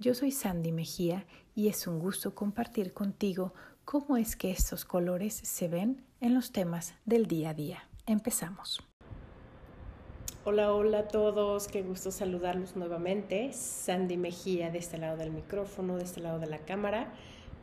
[0.00, 1.26] Yo soy Sandy Mejía
[1.56, 3.52] y es un gusto compartir contigo
[3.84, 7.88] cómo es que estos colores se ven en los temas del día a día.
[8.06, 8.80] Empezamos.
[10.44, 13.52] Hola, hola a todos, qué gusto saludarlos nuevamente.
[13.52, 17.12] Sandy Mejía de este lado del micrófono, de este lado de la cámara,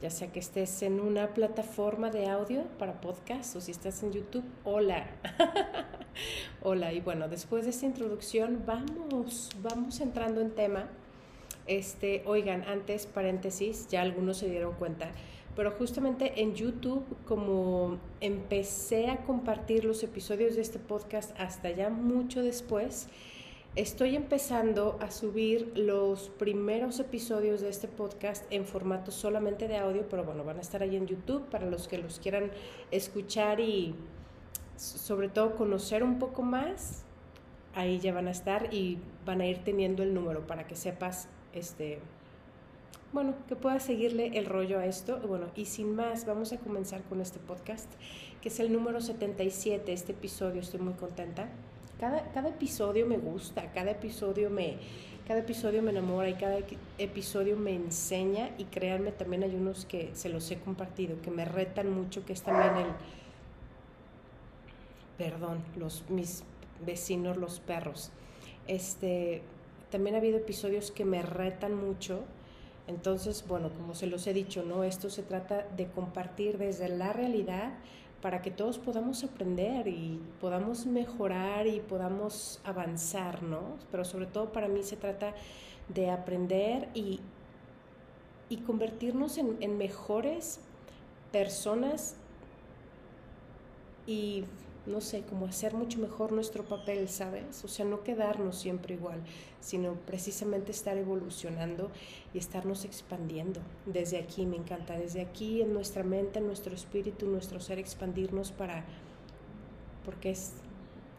[0.02, 4.12] ya sea que estés en una plataforma de audio para podcast o si estás en
[4.12, 5.08] YouTube, hola.
[6.62, 10.90] hola, y bueno, después de esta introducción vamos, vamos entrando en tema
[11.68, 15.12] este, oigan, antes paréntesis, ya algunos se dieron cuenta,
[15.56, 21.90] pero justamente en YouTube, como empecé a compartir los episodios de este podcast hasta ya
[21.90, 23.08] mucho después,
[23.76, 30.08] estoy empezando a subir los primeros episodios de este podcast en formato solamente de audio,
[30.10, 32.52] pero bueno, van a estar ahí en YouTube para los que los quieran
[32.92, 33.96] escuchar y
[34.76, 37.04] sobre todo conocer un poco más.
[37.74, 41.28] Ahí ya van a estar y van a ir teniendo el número para que sepas
[41.56, 42.00] este,
[43.14, 45.20] bueno, que pueda seguirle el rollo a esto.
[45.28, 47.90] Bueno, y sin más, vamos a comenzar con este podcast,
[48.42, 51.50] que es el número 77, este episodio, estoy muy contenta.
[52.00, 54.78] Cada, cada episodio me gusta, cada episodio me,
[55.28, 56.60] cada episodio me enamora y cada
[56.98, 61.46] episodio me enseña y créanme, también hay unos que se los he compartido, que me
[61.46, 62.92] retan mucho, que es también el,
[65.18, 66.44] perdón, los, mis
[66.86, 68.12] vecinos, los perros.
[68.68, 69.42] Este,
[69.90, 72.22] también ha habido episodios que me retan mucho.
[72.88, 74.84] Entonces, bueno, como se los he dicho, ¿no?
[74.84, 77.74] Esto se trata de compartir desde la realidad
[78.22, 83.78] para que todos podamos aprender y podamos mejorar y podamos avanzar, ¿no?
[83.92, 85.34] Pero sobre todo para mí se trata
[85.90, 87.20] de aprender y,
[88.50, 90.60] y convertirnos en, en mejores
[91.32, 92.16] personas
[94.08, 94.46] y
[94.86, 97.64] no sé, como hacer mucho mejor nuestro papel, ¿sabes?
[97.64, 99.20] O sea, no quedarnos siempre igual,
[99.60, 101.90] sino precisamente estar evolucionando
[102.34, 103.62] y estarnos expandiendo.
[103.86, 108.52] Desde aquí, me encanta, desde aquí en nuestra mente, en nuestro espíritu, nuestro ser, expandirnos
[108.52, 108.86] para,
[110.04, 110.54] porque es,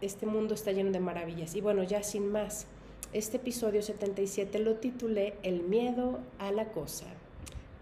[0.01, 1.55] este mundo está lleno de maravillas.
[1.55, 2.67] Y bueno, ya sin más,
[3.13, 7.07] este episodio 77 lo titulé El miedo a la cosa.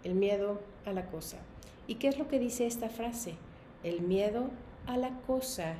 [0.02, 1.38] El miedo a la cosa.
[1.86, 3.34] ¿Y qué es lo que dice esta frase?
[3.82, 4.48] El miedo
[4.92, 5.74] la cosa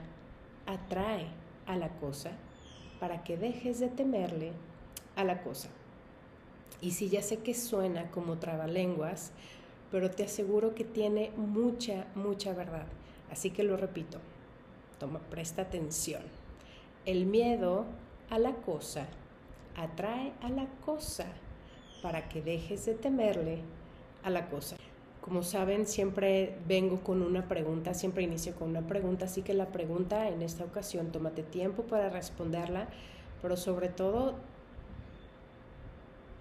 [0.67, 1.27] atrae
[1.67, 2.33] a la cosa
[3.01, 4.53] para que dejes de temerle
[5.17, 5.69] a la cosa.
[6.81, 9.33] Y si ya sé que suena como trabalenguas,
[9.91, 12.87] pero te aseguro que tiene mucha, mucha verdad.
[13.31, 14.19] Así que lo repito.
[14.99, 16.23] Toma, presta atención.
[17.05, 17.85] El miedo
[18.31, 19.07] a la cosa
[19.77, 21.27] atrae a la cosa
[22.03, 23.61] para que dejes de temerle
[24.23, 24.77] a la cosa.
[25.25, 29.69] Como saben, siempre vengo con una pregunta, siempre inicio con una pregunta, así que la
[29.73, 32.89] pregunta en esta ocasión, tómate tiempo para responderla,
[33.41, 34.35] pero sobre todo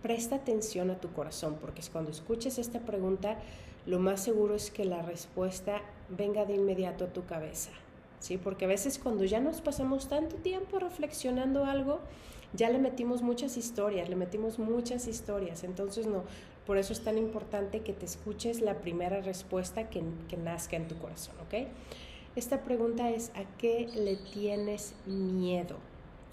[0.02, 3.38] presta atención a tu corazón, porque cuando escuches esta pregunta,
[3.86, 7.72] lo más seguro es que la respuesta venga de inmediato a tu cabeza.
[8.20, 8.38] ¿Sí?
[8.38, 12.02] Porque a veces cuando ya nos pasamos tanto tiempo reflexionando algo,
[12.52, 15.64] ya le metimos muchas historias, le metimos muchas historias.
[15.64, 16.24] Entonces, no,
[16.66, 20.88] por eso es tan importante que te escuches la primera respuesta que, que nazca en
[20.88, 21.68] tu corazón, ¿ok?
[22.36, 25.78] Esta pregunta es, ¿a qué le tienes miedo?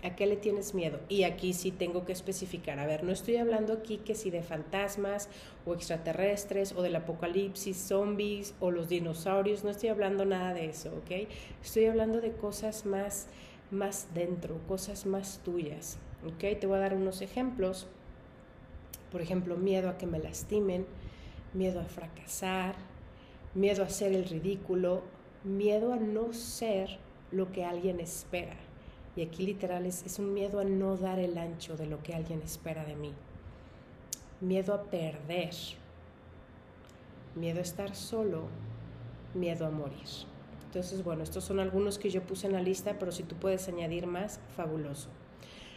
[0.03, 0.99] ¿A qué le tienes miedo?
[1.11, 2.79] Y aquí sí tengo que especificar.
[2.79, 5.29] A ver, no estoy hablando aquí que si de fantasmas
[5.67, 10.89] o extraterrestres o del apocalipsis, zombies o los dinosaurios, no estoy hablando nada de eso,
[10.89, 11.29] ¿ok?
[11.62, 13.27] Estoy hablando de cosas más,
[13.71, 16.59] más dentro, cosas más tuyas, ¿ok?
[16.59, 17.87] Te voy a dar unos ejemplos.
[19.10, 20.87] Por ejemplo, miedo a que me lastimen,
[21.53, 22.75] miedo a fracasar,
[23.55, 25.02] miedo a hacer el ridículo,
[25.44, 26.99] miedo a no ser
[27.31, 28.56] lo que alguien espera.
[29.17, 32.14] Y aquí literal es, es un miedo a no dar el ancho de lo que
[32.14, 33.12] alguien espera de mí.
[34.40, 35.55] Miedo a perder,
[37.35, 38.44] miedo a estar solo,
[39.35, 40.06] miedo a morir.
[40.67, 43.67] Entonces, bueno, estos son algunos que yo puse en la lista, pero si tú puedes
[43.69, 45.08] añadir más, fabuloso.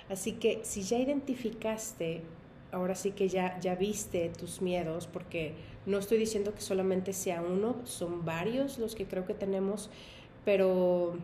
[0.08, 2.22] Así que si ya identificaste
[2.74, 5.54] ahora sí que ya, ya viste tus miedos, porque
[5.86, 9.90] no estoy diciendo que solamente sea uno, son varios los que creo que tenemos,
[10.44, 11.16] pero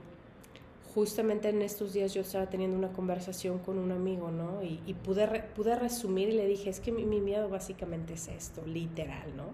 [0.94, 4.64] justamente en estos días yo estaba teniendo una conversación con un amigo, ¿no?
[4.64, 8.66] Y, pude, pude resumir y le dije, es que mi, mi, miedo básicamente es esto,
[8.66, 9.46] literal, ¿no?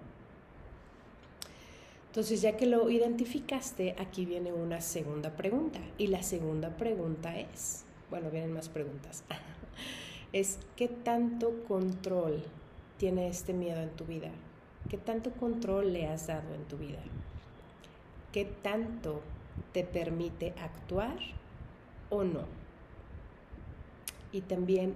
[2.07, 5.80] Entonces, ya que lo identificaste, aquí viene una segunda pregunta.
[5.97, 9.25] Y la segunda pregunta es, bueno, vienen más preguntas,
[10.35, 12.43] es ¿qué tanto control
[12.97, 14.31] tiene este miedo en tu vida?
[14.89, 16.99] ¿Qué tanto control le has dado en tu vida?
[18.33, 19.21] ¿Qué tanto
[19.71, 21.15] te permite actuar
[22.09, 22.41] o no?
[24.33, 24.93] Y también,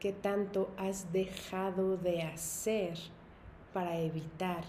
[0.00, 2.98] ¿qué tanto has dejado de hacer
[3.72, 4.64] para evitar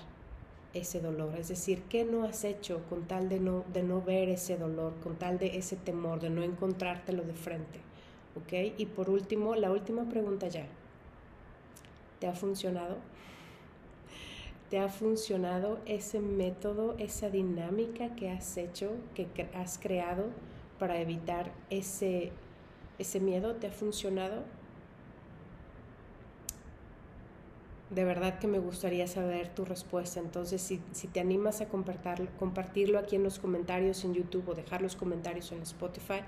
[0.75, 1.35] ese dolor?
[1.35, 4.93] Es decir, ¿qué no has hecho con tal de no, de no ver ese dolor,
[5.01, 7.84] con tal de ese temor, de no encontrártelo de frente?
[8.35, 8.53] ¿Ok?
[8.77, 10.67] Y por último, la última pregunta ya.
[12.19, 12.97] ¿Te ha funcionado?
[14.69, 20.25] ¿Te ha funcionado ese método, esa dinámica que has hecho, que has creado
[20.79, 22.31] para evitar ese,
[22.97, 23.55] ese miedo?
[23.55, 24.43] ¿Te ha funcionado?
[27.91, 30.19] De verdad que me gustaría saber tu respuesta.
[30.19, 34.55] Entonces, si, si te animas a compartirlo, compartirlo aquí en los comentarios en YouTube o
[34.55, 36.21] dejar los comentarios en Spotify,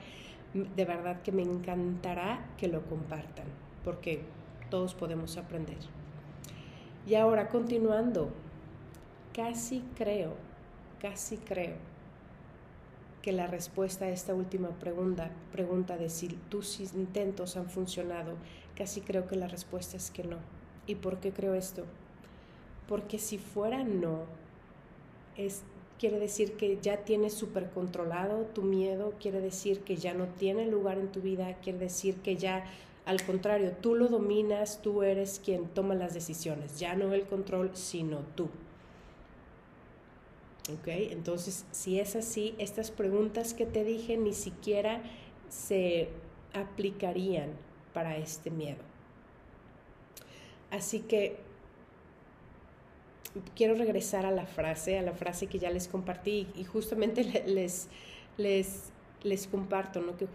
[0.53, 3.45] de verdad que me encantará que lo compartan,
[3.83, 4.21] porque
[4.69, 5.77] todos podemos aprender.
[7.05, 8.31] Y ahora, continuando,
[9.33, 10.33] casi creo,
[10.99, 11.75] casi creo
[13.21, 18.35] que la respuesta a esta última pregunta, pregunta de si tus intentos han funcionado,
[18.75, 20.37] casi creo que la respuesta es que no.
[20.85, 21.83] ¿Y por qué creo esto?
[22.87, 24.23] Porque si fuera no,
[25.35, 25.63] es,
[25.99, 30.65] quiere decir que ya tienes súper controlado tu miedo, quiere decir que ya no tiene
[30.65, 32.65] lugar en tu vida, quiere decir que ya
[33.07, 37.71] al contrario, tú lo dominas, tú eres quien toma las decisiones, ya no el control,
[37.73, 38.49] sino tú.
[40.73, 40.87] ¿Ok?
[40.87, 45.01] Entonces, si es así, estas preguntas que te dije ni siquiera
[45.47, 46.09] se
[46.53, 47.51] aplicarían
[47.93, 48.83] para este miedo.
[50.69, 51.37] Así que
[53.55, 57.87] quiero regresar a la frase, a la frase que ya les compartí y justamente les,
[58.37, 58.91] les
[59.23, 60.15] les comparto ¿no?
[60.17, 60.27] que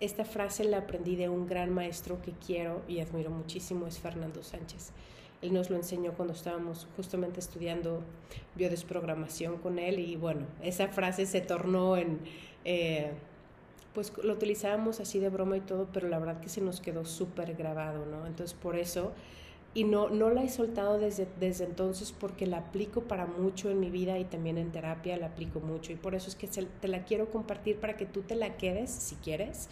[0.00, 4.42] esta frase la aprendí de un gran maestro que quiero y admiro muchísimo, es Fernando
[4.42, 4.92] Sánchez.
[5.42, 8.02] Él nos lo enseñó cuando estábamos justamente estudiando
[8.56, 12.18] biodesprogramación con él y bueno, esa frase se tornó en,
[12.64, 13.12] eh,
[13.94, 17.04] pues lo utilizábamos así de broma y todo, pero la verdad que se nos quedó
[17.04, 18.26] súper grabado, ¿no?
[18.26, 19.12] Entonces por eso
[19.74, 23.80] y no, no la he soltado desde, desde entonces porque la aplico para mucho en
[23.80, 26.88] mi vida y también en terapia la aplico mucho y por eso es que te
[26.88, 29.68] la quiero compartir para que tú te la quedes si quieres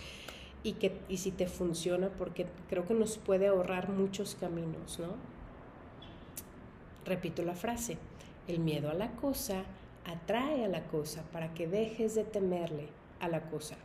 [0.63, 5.15] y, que, y si te funciona porque creo que nos puede ahorrar muchos caminos, ¿no?
[7.05, 7.99] Repito la frase,
[8.49, 9.65] el miedo a la cosa
[10.05, 12.89] atrae a la cosa para que dejes de temerle
[13.21, 13.77] a la cosa.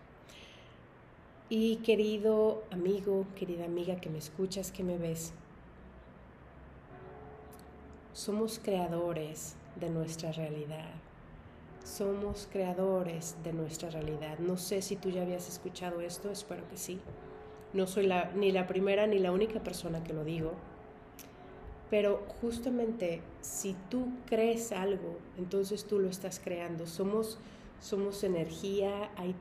[1.49, 5.33] Y querido amigo, querida amiga que me escuchas, que me ves,
[8.13, 10.89] somos creadores de nuestra realidad.
[11.83, 14.37] Somos creadores de nuestra realidad.
[14.39, 16.99] No sé si tú ya habías escuchado esto, espero que sí.
[17.73, 20.51] No soy la, ni la primera ni la única persona que lo digo.
[21.89, 26.87] Pero justamente si tú crees algo, entonces tú lo estás creando.
[26.87, 27.37] Somos,
[27.81, 29.35] somos energía, hay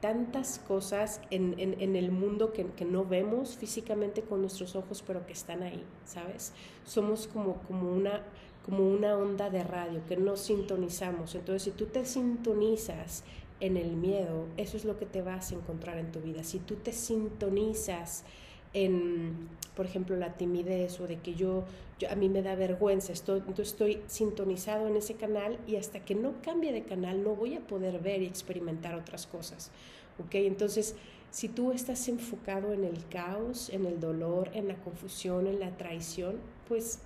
[0.00, 5.26] tantas cosas en, en, el mundo que, que, no vemos físicamente con nuestros ojos, pero
[5.26, 6.52] que están ahí, ¿sabes?
[6.84, 8.22] Somos como, como, una,
[8.64, 11.34] como una onda de radio que no sintonizamos.
[11.34, 13.24] Entonces, si tú te sintonizas
[13.60, 16.44] en el miedo, eso es lo que te vas a encontrar en tu vida.
[16.44, 18.24] Si tú te sintonizas
[18.72, 21.64] en, por ejemplo, la timidez o de que yo,
[21.98, 26.04] yo a mí me da vergüenza, estoy, entonces estoy sintonizado en ese canal y hasta
[26.04, 29.70] que no cambie de canal no voy a poder ver y experimentar otras cosas.
[30.18, 30.34] ¿Ok?
[30.34, 30.96] Entonces,
[31.30, 35.76] si tú estás enfocado en el caos, en el dolor, en la confusión, en la
[35.76, 37.00] traición, pues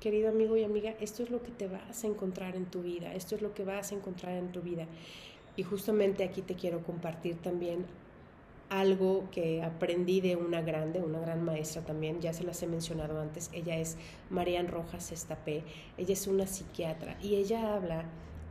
[0.00, 3.14] querido amigo y amiga, esto es lo que te vas a encontrar en tu vida,
[3.14, 4.86] esto es lo que vas a encontrar en tu vida.
[5.56, 7.84] Y justamente aquí te quiero compartir también
[8.70, 13.20] algo que aprendí de una grande, una gran maestra también, ya se las he mencionado
[13.20, 13.96] antes, ella es
[14.30, 15.64] Marian Rojas Estapé,
[15.96, 18.04] ella es una psiquiatra y ella habla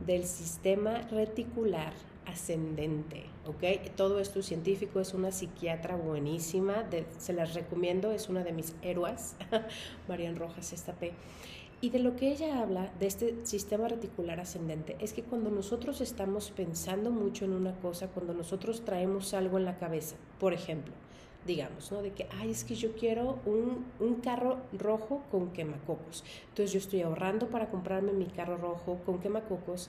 [0.04, 1.92] del sistema reticular
[2.26, 3.90] ascendente, ¿ok?
[3.96, 6.84] Todo esto científico, es una psiquiatra buenísima,
[7.18, 9.34] se las recomiendo, es una de mis héroes,
[10.08, 11.12] Marian Rojas Estapé.
[11.80, 16.00] Y de lo que ella habla, de este sistema reticular ascendente, es que cuando nosotros
[16.00, 20.92] estamos pensando mucho en una cosa, cuando nosotros traemos algo en la cabeza, por ejemplo,
[21.46, 22.02] digamos, ¿no?
[22.02, 26.24] De que, ay, es que yo quiero un, un, carro rojo con quemacocos.
[26.48, 29.88] Entonces yo estoy ahorrando para comprarme mi carro rojo con quemacocos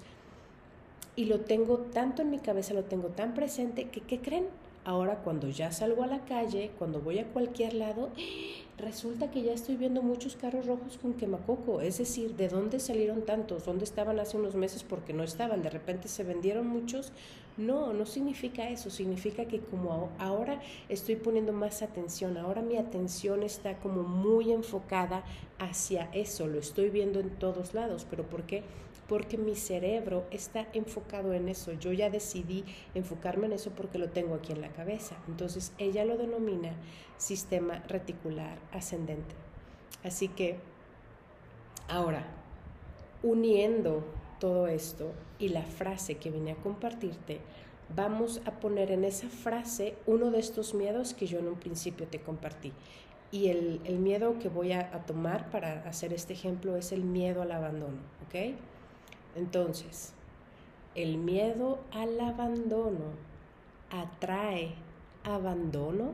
[1.15, 4.45] y lo tengo tanto en mi cabeza, lo tengo tan presente que, ¿qué creen?
[4.85, 8.09] Ahora cuando ya salgo a la calle, cuando voy a cualquier lado,
[8.77, 11.81] resulta que ya estoy viendo muchos carros rojos con quemacoco.
[11.81, 13.65] Es decir, ¿de dónde salieron tantos?
[13.65, 15.61] ¿Dónde estaban hace unos meses porque no estaban?
[15.61, 17.11] ¿De repente se vendieron muchos?
[17.57, 18.89] No, no significa eso.
[18.89, 25.23] Significa que como ahora estoy poniendo más atención, ahora mi atención está como muy enfocada
[25.59, 26.47] hacia eso.
[26.47, 28.07] Lo estoy viendo en todos lados.
[28.09, 28.63] ¿Pero por qué?
[29.09, 31.73] Porque mi cerebro está enfocado en eso.
[31.73, 32.63] Yo ya decidí
[32.93, 35.17] enfocarme en eso porque lo tengo aquí en la cabeza.
[35.27, 36.71] Entonces ella lo denomina
[37.17, 39.35] sistema reticular ascendente.
[40.03, 40.57] Así que
[41.89, 42.25] ahora,
[43.23, 44.05] uniendo
[44.39, 47.41] todo esto y la frase que vine a compartirte,
[47.95, 52.07] vamos a poner en esa frase uno de estos miedos que yo en un principio
[52.07, 52.71] te compartí.
[53.31, 57.43] Y el, miedo que voy a, a, tomar para hacer este ejemplo es el miedo
[57.43, 58.55] al abandono, ¿ok?
[59.35, 60.13] Entonces,
[60.95, 63.13] el miedo al abandono
[63.91, 64.73] atrae
[65.23, 66.13] abandono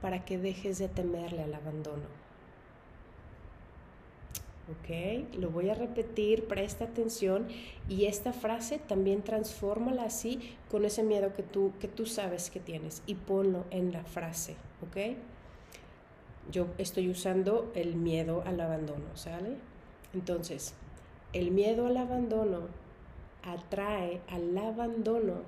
[0.00, 2.20] para que dejes de temerle al abandono.
[4.70, 5.34] ¿ok?
[5.38, 7.48] Lo voy a repetir, presta atención
[7.88, 12.60] y esta frase también transfórmala así con ese miedo que tú, que tú sabes que
[12.60, 15.16] tienes y ponlo en la frase, ¿ok?
[16.50, 19.56] Yo estoy usando el miedo al abandono, ¿sale?
[20.14, 20.74] Entonces,
[21.32, 22.68] el miedo al abandono
[23.42, 25.42] atrae al abandono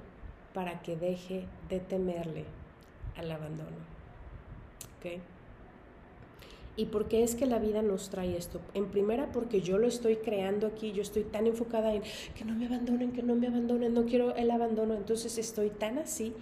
[0.54, 2.44] para que deje de temerle
[3.16, 3.76] al abandono.
[4.98, 5.20] ¿Ok?
[6.74, 8.60] ¿Y por qué es que la vida nos trae esto?
[8.72, 12.02] En primera, porque yo lo estoy creando aquí, yo estoy tan enfocada en
[12.34, 15.98] que no me abandonen, que no me abandonen, no quiero el abandono, entonces estoy tan
[15.98, 16.32] así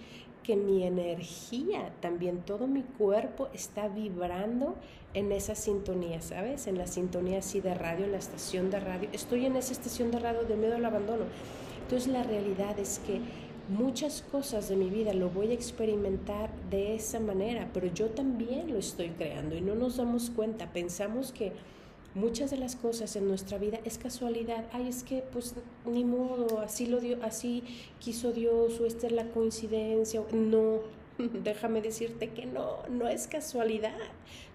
[0.43, 4.75] que mi energía, también todo mi cuerpo está vibrando
[5.13, 6.67] en esa sintonía, ¿sabes?
[6.67, 9.09] En la sintonía así de radio, en la estación de radio.
[9.11, 11.25] Estoy en esa estación de radio de miedo al abandono.
[11.83, 13.19] Entonces la realidad es que
[13.69, 18.71] muchas cosas de mi vida lo voy a experimentar de esa manera, pero yo también
[18.71, 20.71] lo estoy creando y no nos damos cuenta.
[20.71, 21.51] Pensamos que
[22.15, 24.65] muchas de las cosas en nuestra vida es casualidad.
[24.73, 27.63] Ay, es que pues ni modo, así lo dio, así
[27.99, 30.21] quiso Dios o esta es la coincidencia.
[30.33, 30.79] No,
[31.43, 33.97] déjame decirte que no, no es casualidad.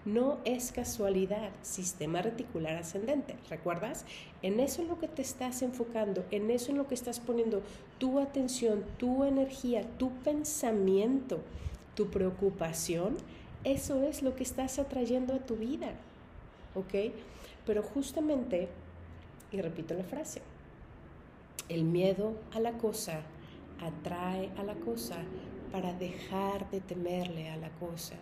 [0.05, 1.51] No es casualidad.
[1.63, 3.35] Sistema reticular ascendente.
[3.49, 4.05] ¿Recuerdas?
[4.41, 7.61] En eso es lo que te estás enfocando, en eso es lo que estás poniendo
[7.97, 11.39] tu atención, tu energía, tu pensamiento,
[11.95, 13.17] tu preocupación.
[13.63, 15.91] Eso es lo que estás atrayendo a tu vida.
[16.75, 17.11] ¿Ok?
[17.67, 18.69] Pero justamente,
[19.51, 20.41] y repito la frase,
[21.69, 23.19] el miedo a la cosa
[23.81, 25.17] atrae a la cosa
[25.71, 28.15] para dejar de temerle a la cosa.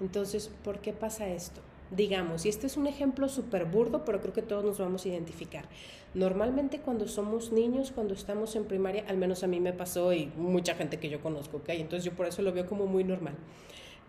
[0.00, 1.62] Entonces, ¿por qué pasa esto?
[1.90, 5.08] Digamos, y este es un ejemplo súper burdo, pero creo que todos nos vamos a
[5.08, 5.66] identificar.
[6.12, 10.26] Normalmente cuando somos niños, cuando estamos en primaria, al menos a mí me pasó y
[10.36, 11.70] mucha gente que yo conozco, ¿ok?
[11.70, 13.34] Entonces yo por eso lo veo como muy normal.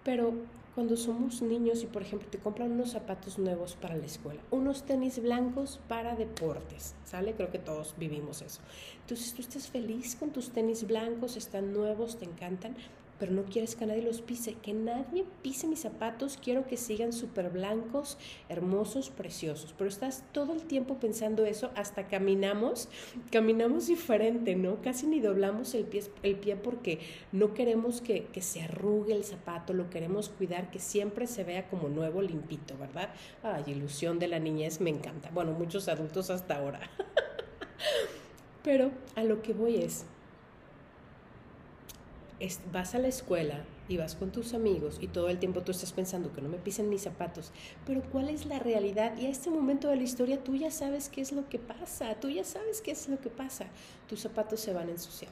[0.06, 0.34] Pero
[0.76, 4.84] cuando somos niños y por ejemplo te compran unos zapatos nuevos para la escuela, unos
[4.84, 7.34] tenis blancos para deportes, ¿sale?
[7.34, 8.62] Creo que todos vivimos eso.
[9.02, 12.76] Entonces tú estás feliz con tus tenis blancos, están nuevos, te encantan,
[13.20, 17.14] pero no quieres que nadie los pise, que nadie pise mis zapatos, quiero que sigan
[17.14, 18.18] súper blancos,
[18.50, 22.90] hermosos, preciosos, pero estás todo el tiempo pensando eso, hasta caminamos,
[23.32, 24.82] caminamos diferente, ¿no?
[24.82, 27.00] Casi ni doblamos el pie, el pie porque
[27.32, 31.68] no queremos que, que se arrugue el zapato, lo queremos cuidar, que siempre se vea
[31.70, 33.14] como nuevo, limpito, ¿verdad?
[33.44, 35.30] Ay, ilusión de la niñez, me encanta.
[35.34, 36.80] Bueno, muchos adultos hasta ahora.
[38.64, 40.06] pero a lo que voy es,
[42.72, 45.92] vas a la escuela y vas con tus amigos y todo el tiempo tú estás
[45.94, 47.52] pensando que no me pisen mis zapatos,
[47.86, 49.18] pero ¿cuál es la realidad?
[49.18, 52.16] Y a este momento de la historia tú ya sabes qué es lo que pasa,
[52.16, 53.68] tú ya sabes qué es lo que pasa.
[54.10, 55.32] Tus zapatos se van a ensuciar.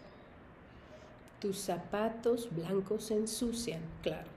[1.39, 4.29] Tus zapatos blancos se ensucian, claro.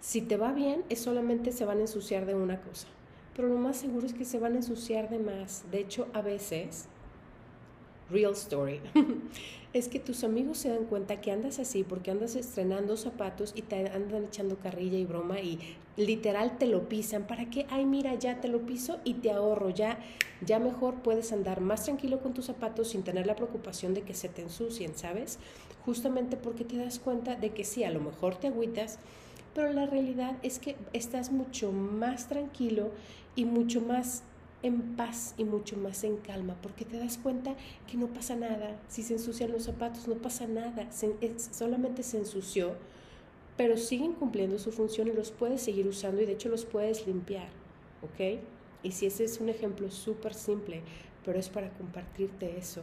[0.00, 2.86] Si te va bien, es solamente se van a ensuciar de una cosa,
[3.34, 5.64] pero lo más seguro es que se van a ensuciar de más.
[5.72, 6.88] De hecho, a veces
[8.10, 8.80] real story,
[9.74, 13.62] es que tus amigos se dan cuenta que andas así porque andas estrenando zapatos y
[13.62, 15.58] te andan echando carrilla y broma y
[15.96, 17.26] literal te lo pisan.
[17.26, 17.66] ¿Para qué?
[17.68, 19.70] Ay, mira, ya te lo piso y te ahorro.
[19.70, 19.98] Ya,
[20.46, 24.14] ya mejor puedes andar más tranquilo con tus zapatos sin tener la preocupación de que
[24.14, 25.40] se te ensucien, ¿sabes?
[25.84, 29.00] Justamente porque te das cuenta de que sí, a lo mejor te agüitas,
[29.54, 32.90] pero la realidad es que estás mucho más tranquilo
[33.34, 34.22] y mucho más
[34.64, 37.54] en paz y mucho más en calma, porque te das cuenta
[37.86, 38.80] que no pasa nada.
[38.88, 40.88] Si se ensucian los zapatos, no pasa nada,
[41.52, 42.74] solamente se ensució,
[43.56, 47.06] pero siguen cumpliendo su función y los puedes seguir usando y de hecho los puedes
[47.06, 47.48] limpiar,
[48.02, 48.40] ¿ok?
[48.82, 50.82] Y si ese es un ejemplo súper simple,
[51.24, 52.82] pero es para compartirte eso.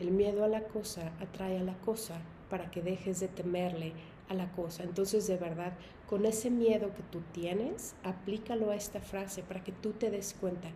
[0.00, 3.92] El miedo a la cosa atrae a la cosa para que dejes de temerle
[4.28, 4.82] a la cosa.
[4.82, 5.72] Entonces, de verdad,
[6.08, 10.34] con ese miedo que tú tienes, aplícalo a esta frase para que tú te des
[10.40, 10.68] cuenta.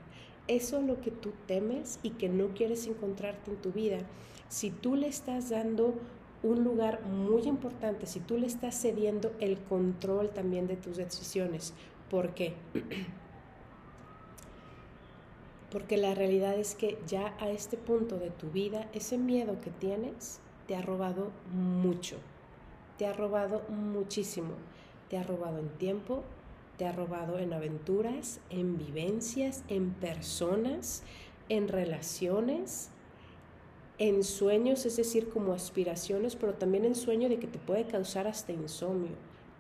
[0.49, 3.99] Eso es lo que tú temes y que no quieres encontrarte en tu vida.
[4.49, 5.95] Si tú le estás dando
[6.43, 11.73] un lugar muy importante, si tú le estás cediendo el control también de tus decisiones.
[12.11, 12.55] ¿Por qué?
[15.71, 19.71] Porque la realidad es que ya a este punto de tu vida, ese miedo que
[19.71, 22.19] tienes te ha robado mucho
[23.03, 24.55] te ha robado muchísimo.
[25.09, 26.23] Te ha robado en tiempo,
[26.77, 31.03] te ha robado en aventuras, en vivencias, en personas,
[31.49, 32.91] en relaciones,
[33.99, 38.27] en sueños, es decir, como aspiraciones, pero también en sueño de que te puede causar
[38.27, 39.13] hasta insomnio.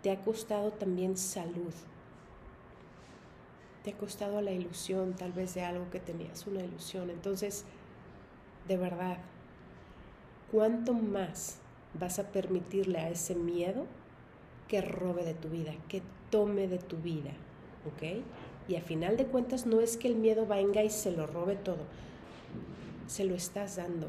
[0.02, 1.73] Te ha costado también salud.
[3.85, 7.11] Te ha costado la ilusión tal vez de algo que tenías, una ilusión.
[7.11, 7.64] Entonces,
[8.66, 9.19] de verdad,
[10.50, 11.59] ¿cuánto más
[11.99, 13.87] vas a permitirle a ese miedo
[14.69, 17.30] que robe de tu vida, que tome de tu vida,
[17.86, 18.24] ¿ok?
[18.66, 21.56] Y a final de cuentas no es que el miedo venga y se lo robe
[21.56, 21.84] todo,
[23.06, 24.08] se lo estás dando,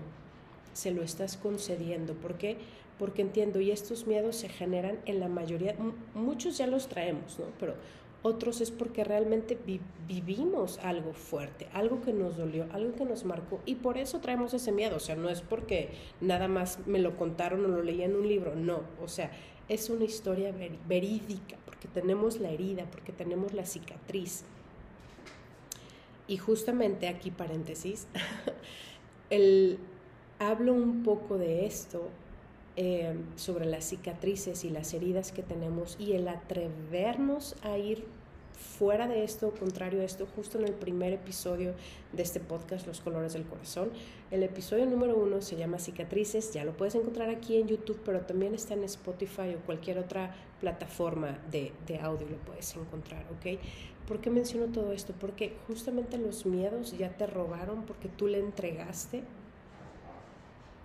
[0.71, 2.13] se lo estás concediendo.
[2.13, 2.57] ¿Por qué?
[2.97, 5.75] Porque entiendo, y estos miedos se generan en la mayoría,
[6.13, 7.45] muchos ya los traemos, ¿no?
[7.59, 7.75] Pero
[8.21, 9.57] otros es porque realmente
[10.07, 14.53] vivimos algo fuerte, algo que nos dolió, algo que nos marcó y por eso traemos
[14.53, 15.89] ese miedo, o sea, no es porque
[16.21, 19.29] nada más me lo contaron o lo leí en un libro, no, o sea,
[19.67, 20.53] es una historia
[20.87, 24.43] verídica, porque tenemos la herida, porque tenemos la cicatriz.
[26.27, 28.07] Y justamente aquí paréntesis,
[29.29, 29.79] el,
[30.39, 32.07] hablo un poco de esto
[32.77, 38.05] eh, sobre las cicatrices y las heridas que tenemos y el atrevernos a ir
[38.53, 41.74] fuera de esto, contrario a esto, justo en el primer episodio
[42.12, 43.91] de este podcast, Los Colores del Corazón.
[44.31, 48.22] El episodio número uno se llama Cicatrices, ya lo puedes encontrar aquí en YouTube, pero
[48.22, 53.60] también está en Spotify o cualquier otra plataforma de, de audio lo puedes encontrar, ¿ok?
[54.07, 55.13] ¿Por qué menciono todo esto?
[55.19, 59.24] Porque justamente los miedos ya te robaron porque tú le entregaste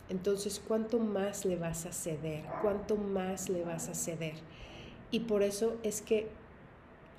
[0.08, 2.44] entonces, ¿cuánto más le vas a ceder?
[2.62, 4.34] ¿Cuánto más le vas a ceder?
[5.10, 6.28] Y por eso es que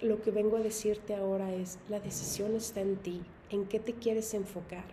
[0.01, 3.93] lo que vengo a decirte ahora es, la decisión está en ti, en qué te
[3.93, 4.85] quieres enfocar.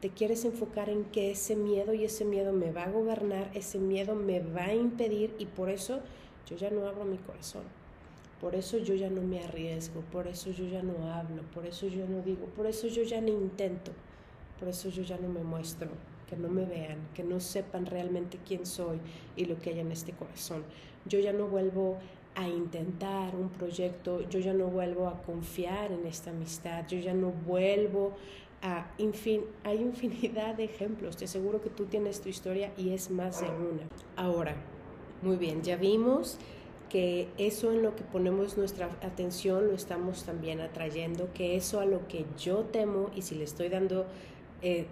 [0.00, 3.78] Te quieres enfocar en que ese miedo y ese miedo me va a gobernar, ese
[3.78, 6.00] miedo me va a impedir y por eso
[6.48, 7.62] yo ya no abro mi corazón.
[8.40, 11.86] Por eso yo ya no me arriesgo, por eso yo ya no hablo, por eso
[11.86, 13.92] yo no digo, por eso yo ya no intento,
[14.58, 15.88] por eso yo ya no me muestro,
[16.28, 18.98] que no me vean, que no sepan realmente quién soy
[19.36, 20.64] y lo que hay en este corazón.
[21.06, 21.98] Yo ya no vuelvo
[22.34, 27.14] a intentar un proyecto, yo ya no vuelvo a confiar en esta amistad, yo ya
[27.14, 28.12] no vuelvo
[28.62, 32.90] a, en fin, hay infinidad de ejemplos, te aseguro que tú tienes tu historia y
[32.90, 33.82] es más de una.
[34.16, 34.54] Ahora,
[35.20, 36.38] muy bien, ya vimos
[36.88, 41.86] que eso en lo que ponemos nuestra atención lo estamos también atrayendo, que eso a
[41.86, 44.06] lo que yo temo y si le estoy dando
[44.60, 44.86] eh,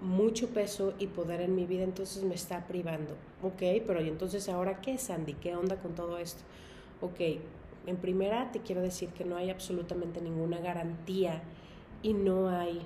[0.00, 3.14] mucho peso y poder en mi vida, entonces me está privando.
[3.42, 5.34] Ok, pero ¿y entonces ahora qué, Sandy?
[5.34, 6.42] ¿Qué onda con todo esto?
[7.00, 7.20] Ok,
[7.86, 11.42] en primera te quiero decir que no hay absolutamente ninguna garantía
[12.02, 12.80] y no hay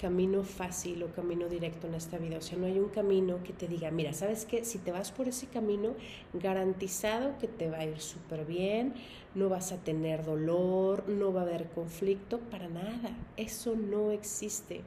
[0.00, 2.38] camino fácil o camino directo en esta vida.
[2.38, 4.64] O sea, no hay un camino que te diga, mira, ¿sabes qué?
[4.64, 5.94] Si te vas por ese camino,
[6.32, 8.94] garantizado que te va a ir súper bien,
[9.34, 13.16] no vas a tener dolor, no va a haber conflicto, para nada.
[13.36, 14.82] Eso no existe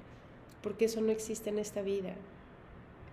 [0.62, 2.13] porque eso no existe en esta vida.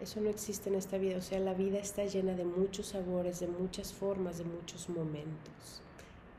[0.04, 1.16] Eso no existe en esta vida.
[1.16, 5.80] O sea, la vida está llena de muchos sabores, de muchas formas, de muchos momentos.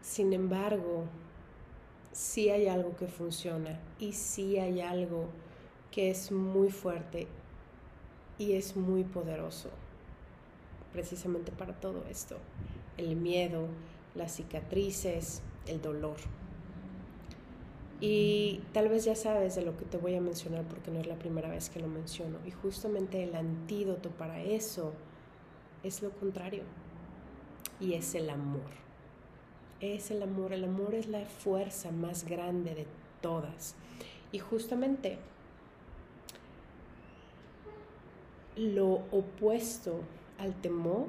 [0.03, 1.05] Sin embargo,
[2.11, 5.29] sí hay algo que funciona y sí hay algo
[5.89, 7.25] que es muy fuerte
[8.37, 9.71] y es muy poderoso
[10.93, 12.37] precisamente para todo esto.
[12.97, 13.65] El miedo,
[14.13, 16.17] las cicatrices, el dolor.
[18.01, 21.07] Y tal vez ya sabes de lo que te voy a mencionar porque no es
[21.07, 22.39] la primera vez que lo menciono.
[22.45, 24.93] Y justamente el antídoto para eso
[25.83, 26.63] es lo contrario.
[27.79, 28.71] Y es el amor.
[29.79, 30.51] Es el amor.
[30.51, 32.85] El amor es la fuerza más grande de
[33.21, 33.75] todas.
[34.31, 35.17] Y justamente
[38.57, 39.99] lo opuesto
[40.37, 41.07] al temor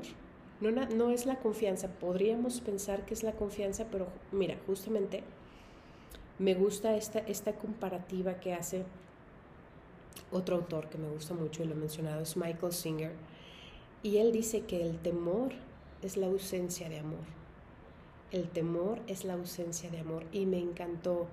[0.60, 1.88] no, no es la confianza.
[1.88, 5.22] Podríamos pensar que es la confianza, pero mira, justamente
[6.38, 8.84] me gusta esta, esta comparativa que hace
[10.30, 13.12] otro autor que me gusta mucho y lo he mencionado, es Michael Singer.
[14.02, 15.52] Y él dice que el temor
[16.02, 17.24] es la ausencia de amor.
[18.32, 20.24] El temor es la ausencia de amor.
[20.32, 21.26] Y me encantó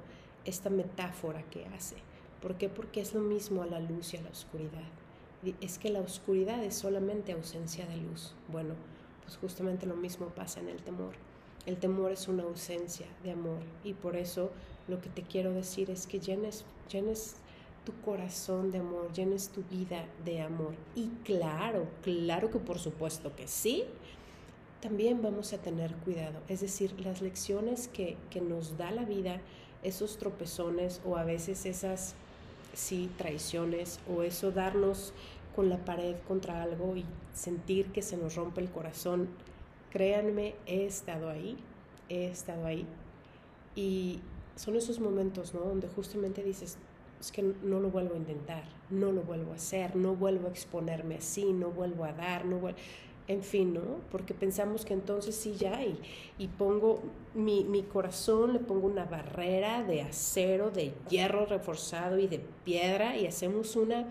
[0.46, 1.96] esta metáfora que hace.
[2.42, 2.70] ¿Por qué?
[2.70, 4.84] Porque es lo mismo a la luz y a la oscuridad.
[5.62, 8.34] Es que la oscuridad es solamente ausencia de luz.
[8.48, 8.76] Bueno,
[9.24, 11.14] pues justamente lo mismo pasa en el temor.
[11.66, 14.52] El temor es una ausencia de amor y por eso
[14.88, 17.36] lo que te quiero decir es que llenes, llenes
[17.86, 20.74] tu corazón de amor, llenes tu vida de amor.
[20.96, 23.84] Y claro, claro que por supuesto que sí,
[24.82, 26.40] también vamos a tener cuidado.
[26.48, 29.40] Es decir, las lecciones que, que nos da la vida,
[29.82, 32.16] esos tropezones o a veces esas,
[32.74, 35.14] sí, traiciones o eso darnos
[35.56, 39.30] con la pared contra algo y sentir que se nos rompe el corazón.
[39.92, 41.58] Créanme, he estado ahí,
[42.10, 42.86] he estado ahí.
[43.76, 44.20] Y
[44.56, 45.62] son esos momentos, ¿no?
[45.62, 46.78] Donde justamente dices,
[47.20, 50.52] es que no lo vuelvo a intentar, no lo vuelvo a hacer, no vuelvo a
[50.52, 52.78] exponerme así, no vuelvo a dar, no vuelvo...
[53.30, 54.02] En fin, ¿no?
[54.12, 55.98] Porque pensamos que entonces sí ya, y,
[56.38, 57.00] y pongo
[57.34, 63.16] mi, mi corazón, le pongo una barrera de acero, de hierro reforzado y de piedra,
[63.16, 64.08] y hacemos una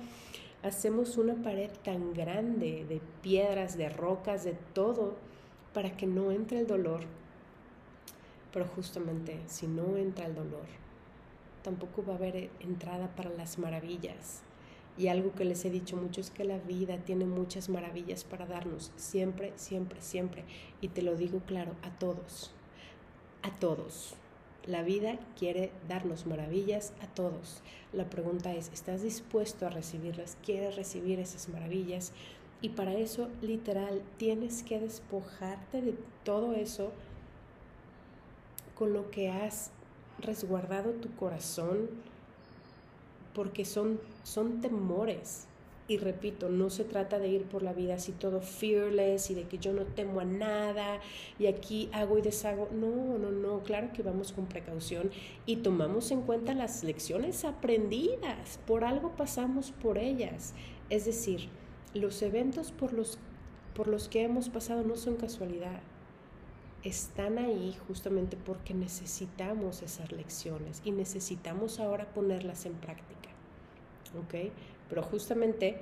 [0.62, 5.14] hacemos una pared tan grande de piedras, de rocas, de todo,
[5.74, 7.02] para que no entre el dolor.
[8.52, 10.66] Pero justamente si no entra el dolor,
[11.62, 14.42] tampoco va a haber entrada para las maravillas.
[14.98, 18.44] Y algo que les he dicho mucho es que la vida tiene muchas maravillas para
[18.44, 20.44] darnos, siempre, siempre, siempre.
[20.82, 22.52] Y te lo digo claro, a todos,
[23.42, 24.14] a todos.
[24.66, 27.62] La vida quiere darnos maravillas a todos.
[27.92, 30.36] La pregunta es, ¿estás dispuesto a recibirlas?
[30.44, 32.12] ¿Quieres recibir esas maravillas?
[32.60, 36.92] Y para eso, literal, tienes que despojarte de todo eso
[38.74, 39.70] con lo que has
[40.20, 41.88] resguardado tu corazón,
[43.34, 45.46] porque son, son temores,
[45.88, 49.42] y repito, no se trata de ir por la vida así todo fearless y de
[49.44, 51.00] que yo no temo a nada
[51.38, 52.68] y aquí hago y deshago.
[52.72, 55.10] No, no, no, claro que vamos con precaución
[55.44, 58.58] y tomamos en cuenta las lecciones aprendidas.
[58.66, 60.54] Por algo pasamos por ellas.
[60.88, 61.48] Es decir,
[61.94, 63.18] los eventos por los,
[63.74, 65.80] por los que hemos pasado no son casualidad.
[66.82, 73.30] Están ahí justamente porque necesitamos esas lecciones y necesitamos ahora ponerlas en práctica.
[74.18, 74.50] ¿Ok?
[74.88, 75.80] Pero justamente,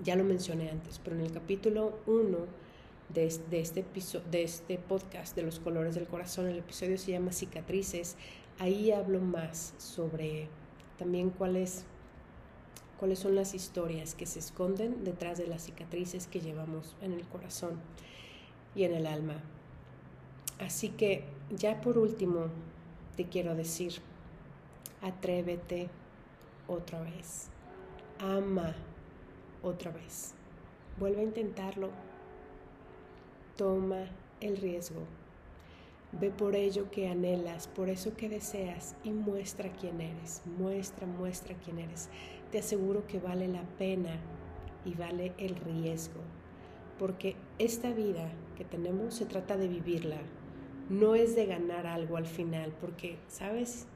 [0.00, 2.38] ya lo mencioné antes, pero en el capítulo 1
[3.08, 7.32] de, este episodio, de este podcast de los colores del corazón, el episodio se llama
[7.32, 8.16] Cicatrices,
[8.58, 10.48] ahí hablo más sobre
[10.98, 11.84] también cuáles
[12.98, 17.24] cuáles son las historias que se esconden detrás de las cicatrices que llevamos en el
[17.24, 17.80] corazón
[18.74, 19.42] y en el alma.
[20.58, 22.46] Así que ya por último
[23.16, 23.94] te quiero decir,
[25.02, 25.88] atrévete
[26.66, 27.50] otra vez
[28.18, 28.74] ama
[29.62, 30.34] otra vez.
[30.98, 31.90] Vuelve a intentarlo.
[33.56, 34.06] Toma
[34.40, 35.02] el riesgo.
[36.12, 40.42] Ve por ello que anhelas, por eso que deseas y muestra quién eres.
[40.58, 42.08] Muestra, muestra quién eres.
[42.52, 44.16] Te aseguro que vale la pena
[44.84, 46.20] y vale el riesgo.
[46.98, 50.18] Porque esta vida que tenemos se trata de vivirla.
[50.88, 53.86] No es de ganar algo al final, porque, ¿sabes?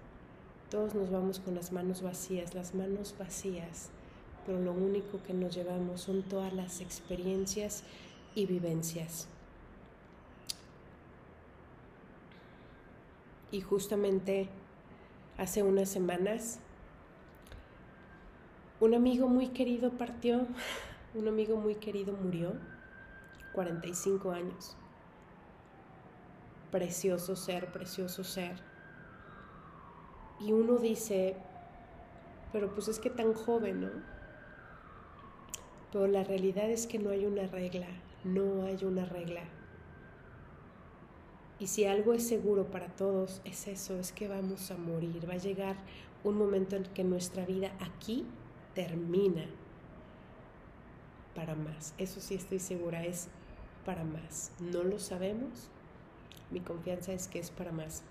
[0.71, 3.91] Todos nos vamos con las manos vacías, las manos vacías
[4.49, 7.85] pero lo único que nos llevamos son todas las experiencias
[8.35, 9.29] y vivencias.
[13.53, 14.49] Y justamente
[15.37, 16.61] hace unas semanas,
[18.81, 20.47] un amigo muy querido partió,
[21.15, 22.55] un amigo muy querido murió,
[23.53, 24.77] 45 años.
[26.71, 28.61] Precioso ser, precioso ser.
[30.41, 31.37] Y uno dice,
[32.53, 33.91] pero pues es que tan joven, ¿no?
[35.93, 37.89] Pero la realidad es que no hay una regla,
[38.25, 39.43] no hay una regla.
[41.59, 45.29] Y si algo es seguro para todos, es eso, es que vamos a morir.
[45.29, 45.77] Va a llegar
[46.23, 48.27] un momento en que nuestra vida aquí
[48.75, 49.47] termina
[51.35, 51.95] para más.
[51.99, 53.29] Eso sí estoy segura, es
[53.85, 54.53] para más.
[54.61, 55.71] No lo sabemos.
[56.51, 58.03] Mi confianza es que es para más.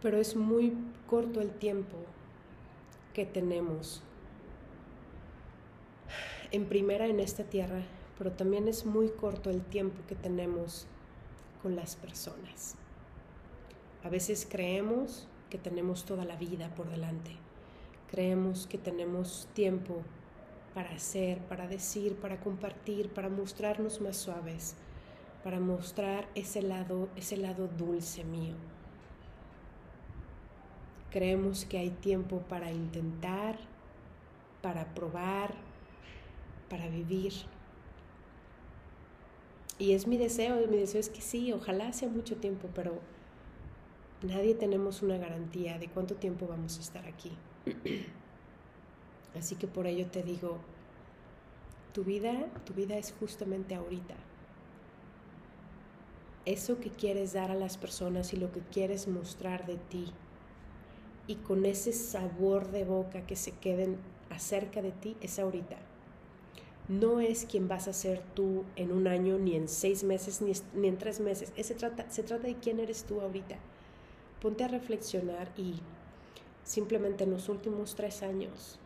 [0.00, 0.74] Pero es muy
[1.06, 1.96] corto el tiempo
[3.14, 4.02] que tenemos
[6.52, 7.82] en primera en esta tierra,
[8.18, 10.86] pero también es muy corto el tiempo que tenemos
[11.62, 12.76] con las personas.
[14.04, 17.30] A veces creemos que tenemos toda la vida por delante.
[18.10, 20.02] Creemos que tenemos tiempo
[20.74, 24.74] para hacer, para decir, para compartir, para mostrarnos más suaves,
[25.44, 28.54] para mostrar ese lado, ese lado dulce mío.
[31.10, 33.58] Creemos que hay tiempo para intentar,
[34.62, 35.54] para probar,
[36.70, 37.32] para vivir.
[39.78, 43.00] Y es mi deseo, mi deseo es que sí, ojalá sea mucho tiempo, pero
[44.22, 47.32] nadie tenemos una garantía de cuánto tiempo vamos a estar aquí.
[49.36, 50.58] Así que por ello te digo,
[51.92, 54.14] Tu vida, tu vida es justamente ahorita.
[56.44, 60.06] Eso que quieres dar a las personas y lo que quieres mostrar de ti.
[61.26, 63.98] Y con ese sabor de boca que se queden
[64.30, 65.76] acerca de ti es ahorita.
[66.88, 70.88] No es quien vas a ser tú en un año, ni en seis meses, ni,
[70.88, 71.52] en tres meses.
[71.56, 73.56] Se trata, se trata de quién eres tú ahorita.
[74.40, 75.74] Ponte a reflexionar y
[76.64, 78.80] simplemente en los últimos tres años,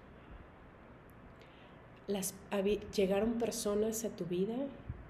[2.95, 4.55] llegaron personas a tu vida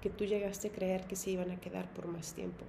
[0.00, 2.64] que tú llegaste a creer que se iban a quedar por más tiempo,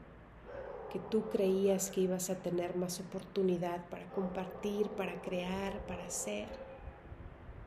[0.92, 6.48] que tú creías que ibas a tener más oportunidad para compartir, para crear, para hacer,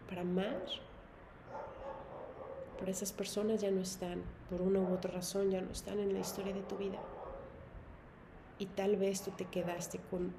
[0.08, 0.64] para amar.
[2.78, 6.12] Pero esas personas ya no están, por una u otra razón, ya no están en
[6.12, 6.98] la historia de tu vida.
[8.58, 10.34] Y tal vez tú te quedaste con,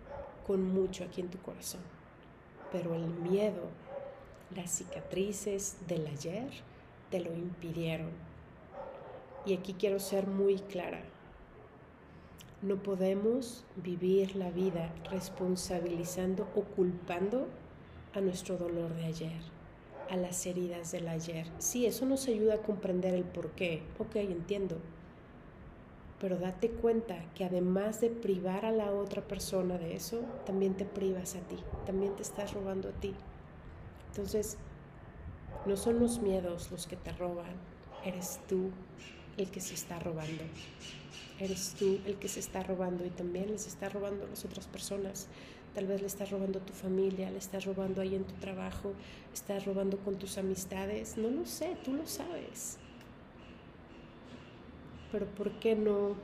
[0.46, 1.82] con mucho aquí en tu corazón.
[2.72, 3.70] Pero el miedo
[4.56, 6.50] las cicatrices del ayer
[7.10, 8.10] te lo impidieron.
[9.46, 11.02] Y aquí quiero ser muy clara.
[12.62, 17.48] No podemos vivir la vida responsabilizando o culpando
[18.14, 19.42] a nuestro dolor de ayer,
[20.10, 21.48] a las heridas del ayer.
[21.58, 23.82] Sí, eso nos ayuda a comprender el por qué.
[23.98, 24.78] Ok, entiendo.
[26.20, 30.86] Pero date cuenta que además de privar a la otra persona de eso, también te
[30.86, 33.16] privas a ti, también te estás robando a ti.
[34.12, 34.58] Entonces,
[35.66, 37.54] no son los miedos los que te roban,
[38.04, 38.72] eres tú
[39.38, 40.44] el que se está robando.
[41.40, 44.68] Eres tú el que se está robando y también les está robando a las otras
[44.68, 45.28] personas.
[45.74, 48.94] Tal vez le estás robando a tu familia, le estás robando ahí en tu trabajo,
[49.34, 51.18] estás robando con tus amistades.
[51.18, 52.78] No lo sé, tú lo sabes.
[55.12, 56.16] Pero ¿por qué no?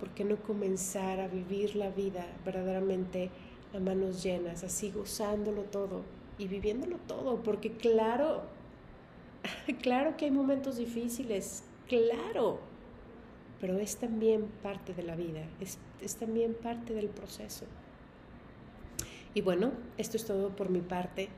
[0.00, 3.30] ¿Por qué no comenzar a vivir la vida verdaderamente
[3.74, 6.02] a manos llenas, así gozándolo todo?
[6.38, 8.42] Y viviéndolo todo, porque claro,
[9.82, 12.58] claro que hay momentos difíciles, claro,
[13.60, 17.66] pero es también parte de la vida, es, es también parte del proceso.
[19.34, 21.28] Y bueno, esto es todo por mi parte.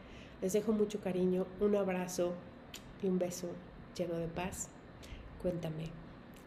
[0.42, 2.34] Les dejo mucho cariño, un abrazo
[3.02, 3.48] y un beso
[3.96, 4.68] lleno de paz.
[5.40, 5.90] Cuéntame,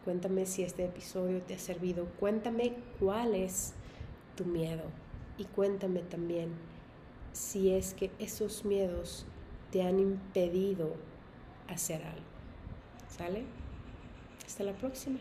[0.04, 3.74] cuéntame si este episodio te ha servido, cuéntame cuál es
[4.36, 4.84] tu miedo
[5.38, 6.50] y cuéntame también
[7.32, 9.26] si es que esos miedos
[9.70, 10.94] te han impedido
[11.68, 12.26] hacer algo.
[13.08, 13.44] ¿Sale?
[14.46, 15.18] Hasta la próxima.